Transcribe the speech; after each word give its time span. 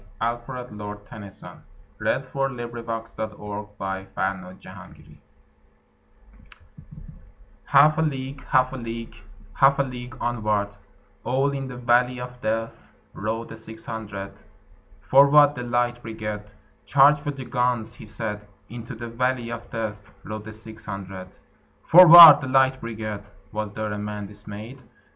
Alfred, 0.19 0.71
Lord 0.75 1.05
Tennyson 1.05 1.61
Charge 2.03 2.25
of 2.25 2.33
the 2.33 2.39
Light 2.41 2.71
Brigade 2.81 3.05
HALF 7.65 7.97
a 7.99 8.01
league, 8.01 8.43
half 8.45 8.73
a 8.73 8.77
league, 8.77 9.15
Half 9.53 9.77
a 9.77 9.83
league 9.83 10.17
onward, 10.19 10.75
All 11.23 11.51
in 11.51 11.67
the 11.67 11.77
valley 11.77 12.19
of 12.19 12.41
Death 12.41 12.91
Rode 13.13 13.49
the 13.49 13.55
six 13.55 13.85
hundred. 13.85 14.33
"Forward, 15.01 15.53
the 15.53 15.61
Light 15.61 16.01
Brigade! 16.01 16.45
Charge 16.87 17.19
for 17.19 17.29
the 17.29 17.45
guns!" 17.45 17.93
he 17.93 18.07
said: 18.07 18.47
Into 18.69 18.95
the 18.95 19.07
valley 19.07 19.51
of 19.51 19.69
Death 19.69 20.11
Rode 20.23 20.45
the 20.45 20.51
six 20.51 20.83
hundred. 20.85 21.27
"Forward, 21.85 22.41
the 22.41 22.47
Light 22.47 22.81
Brigade!" 22.81 23.25
Was 23.51 23.71
there 23.73 23.91
a 23.91 23.99
man 23.99 24.25
dismayed? 24.25 24.81